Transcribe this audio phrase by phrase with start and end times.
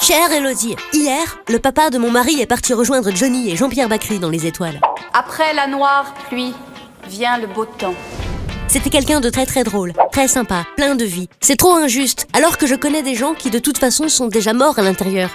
[0.00, 4.18] Chère Elodie, hier, le papa de mon mari est parti rejoindre Johnny et Jean-Pierre Bacry
[4.18, 4.80] dans les étoiles.
[5.12, 6.54] Après la noire pluie,
[7.08, 7.94] vient le beau temps.
[8.68, 11.28] C'était quelqu'un de très très drôle, très sympa, plein de vie.
[11.40, 14.52] C'est trop injuste, alors que je connais des gens qui de toute façon sont déjà
[14.52, 15.30] morts à l'intérieur.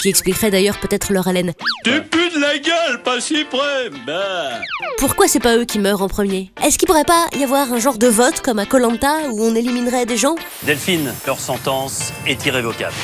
[0.00, 1.54] Qui expliquerait d'ailleurs peut-être leur haleine.
[1.82, 4.60] Tu pues de la gueule, pas si près Bah
[4.98, 6.52] Pourquoi c'est pas eux qui meurent en premier?
[6.64, 9.56] Est-ce qu'il pourrait pas y avoir un genre de vote comme à Colanta où on
[9.56, 10.36] éliminerait des gens?
[10.62, 12.94] Delphine, leur sentence est irrévocable.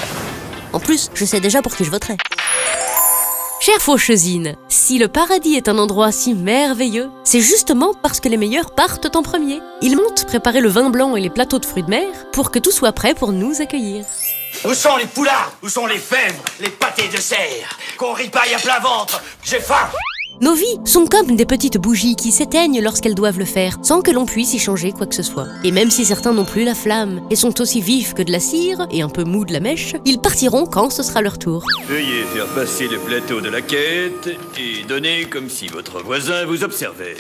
[0.72, 2.16] En plus, je sais déjà pour qui je voterai.
[3.60, 8.36] Chère Fauchesine, si le paradis est un endroit si merveilleux, c'est justement parce que les
[8.36, 9.60] meilleurs partent en premier.
[9.80, 12.58] Ils montent préparer le vin blanc et les plateaux de fruits de mer pour que
[12.58, 14.04] tout soit prêt pour nous accueillir.
[14.66, 15.52] Où sont les poulards?
[15.62, 16.40] Où sont les fèves?
[16.58, 17.78] Les pâtés de serre?
[17.98, 19.22] Qu'on ripaille à plein ventre?
[19.42, 19.90] J'ai faim
[20.40, 24.10] Nos vies sont comme des petites bougies qui s'éteignent lorsqu'elles doivent le faire, sans que
[24.10, 25.48] l'on puisse y changer quoi que ce soit.
[25.64, 28.40] Et même si certains n'ont plus la flamme et sont aussi vifs que de la
[28.40, 31.62] cire et un peu mous de la mèche, ils partiront quand ce sera leur tour.
[31.86, 36.64] Veuillez faire passer le plateau de la quête et donner comme si votre voisin vous
[36.64, 37.16] observait.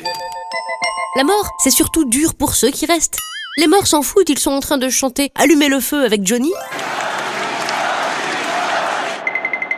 [1.16, 3.18] La mort, c'est surtout dur pour ceux qui restent.
[3.58, 6.50] Les morts s'en foutent, ils sont en train de chanter Allumer le feu avec Johnny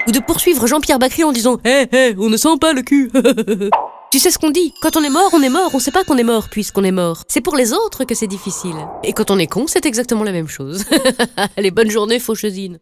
[0.06, 3.10] ou de poursuivre Jean-Pierre Bacry en disant Hé, hé, on ne sent pas le cul
[4.10, 6.04] Tu sais ce qu'on dit Quand on est mort, on est mort, on sait pas
[6.04, 7.22] qu'on est mort puisqu'on est mort.
[7.28, 8.76] C'est pour les autres que c'est difficile.
[9.02, 10.84] Et quand on est con, c'est exactement la même chose.
[11.56, 12.78] Allez, bonne journée, Fauchesine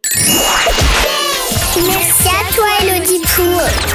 [1.87, 3.94] Merci à toi, Elodie Tour